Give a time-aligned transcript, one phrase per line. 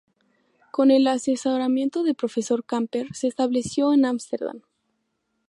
[0.71, 4.63] Con el asesoramiento del Profesor Camper, se estableció en Ámsterdam.